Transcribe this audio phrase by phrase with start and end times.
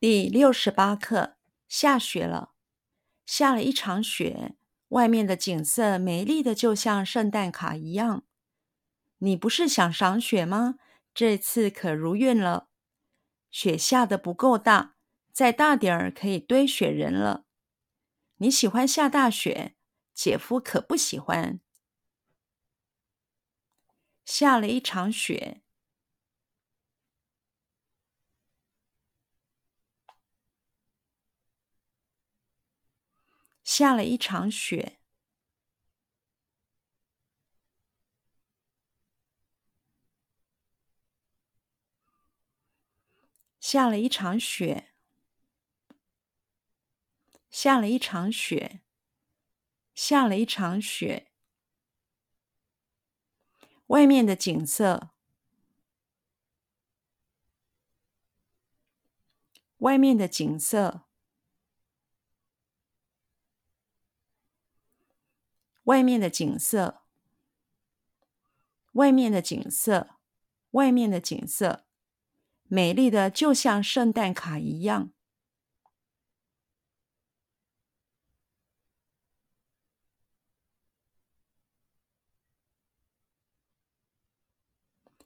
[0.00, 2.52] 第六十八课，下雪了，
[3.26, 4.54] 下了一场雪，
[4.90, 8.24] 外面的景色美丽的就像圣诞卡一样。
[9.18, 10.76] 你不是想赏雪吗？
[11.12, 12.68] 这次可如愿了。
[13.50, 14.94] 雪下得不够大，
[15.32, 17.46] 再大点儿可以堆雪人了。
[18.36, 19.74] 你喜欢下大雪，
[20.14, 21.58] 姐夫可不喜欢。
[24.24, 25.62] 下了一场雪。
[33.78, 34.98] 下了一场雪，
[43.60, 44.92] 下了一场雪，
[47.48, 48.80] 下了一场雪，
[49.94, 51.30] 下了一场雪。
[53.86, 55.10] 外面的景色，
[59.76, 61.07] 外面的景色。
[65.88, 67.00] 外面的景色，
[68.92, 70.10] 外面的景色，
[70.72, 71.86] 外面的景色，
[72.64, 75.10] 美丽的就像圣诞卡一样。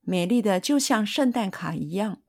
[0.00, 2.22] 美丽的就像圣诞卡一样。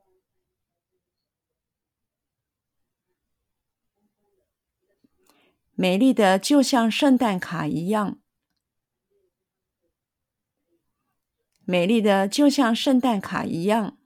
[5.79, 8.19] 美丽的就像圣诞卡一样。
[11.65, 13.99] 美丽的就像圣诞卡一样。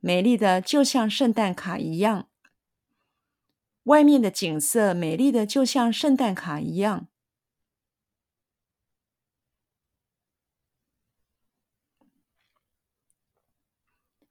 [0.00, 2.28] 美丽的就像圣诞卡一样。
[3.84, 7.06] 外面的景色美丽的就像圣诞卡一样。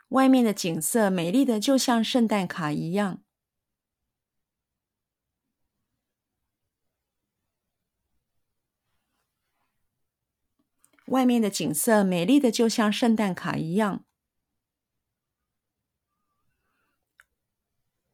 [0.10, 3.24] 外面的景色美丽的就像圣诞卡一样。
[11.14, 14.04] 外面的景色美丽的就像圣诞卡一样。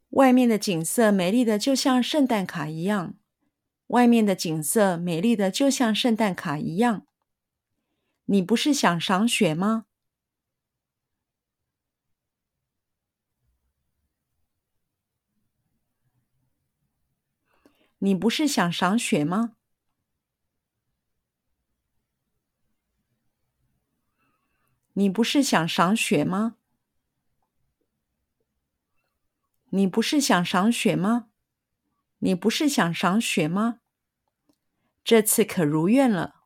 [0.09, 3.15] 外面的景色美丽的就像圣诞卡一样。
[3.87, 7.07] 外面的景色美丽的就像圣诞卡一样。
[8.25, 9.85] 你不是想赏雪吗？
[17.99, 19.55] 你不是想赏雪吗？
[24.99, 26.57] 你不是想赏雪吗？
[29.69, 31.29] 你不是想赏雪吗？
[32.17, 33.79] 你不是想赏雪吗？
[35.05, 36.43] 这次可如愿了。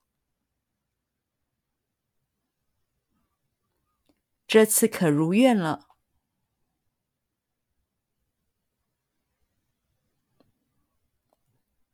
[4.45, 5.87] 这次可如愿了。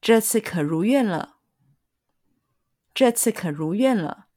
[0.02, 1.38] 这次可如愿了。
[2.94, 4.28] 这次可如愿了。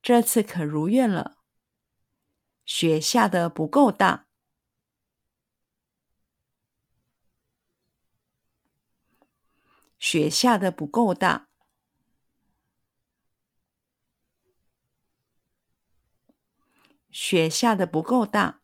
[0.00, 1.37] 这次可如愿了。
[2.70, 4.26] 雪下得不够大，
[9.98, 11.48] 雪下得不够大，
[17.10, 18.60] 雪下得不够大，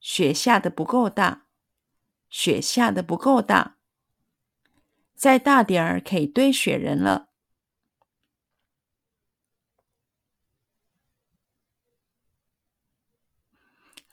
[0.00, 1.46] 雪下得不够大，
[2.30, 3.76] 雪下得不够大，
[5.14, 7.33] 再大点儿可以堆雪人了。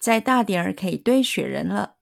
[0.02, 1.98] 再大点儿可以堆雪人了。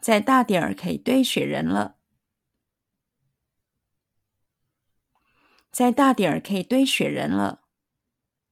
[0.00, 1.98] 再大点儿可以堆雪人了。
[5.70, 7.62] 再大点儿可以堆雪人了。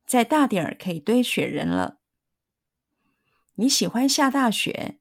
[0.06, 1.98] 再大点儿可以堆雪人了。
[3.56, 5.00] 你喜欢下大雪？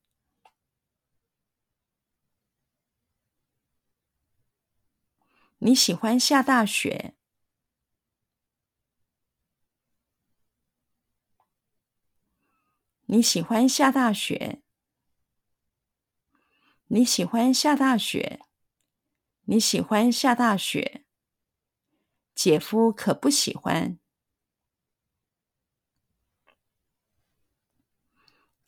[5.66, 7.16] 你喜欢下大雪？
[13.06, 14.62] 你喜欢下大雪？
[16.88, 18.42] 你喜欢下大雪？
[19.46, 21.06] 你喜欢下大雪？
[22.36, 23.98] 姐夫可不喜欢。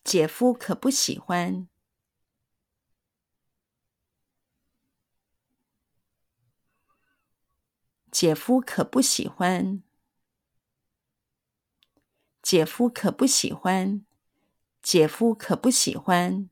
[0.06, 1.68] 姐夫可不喜欢。
[8.18, 9.84] 姐夫可不喜欢。
[12.42, 14.06] 姐夫可不喜欢。
[14.82, 16.50] 姐夫可不喜欢。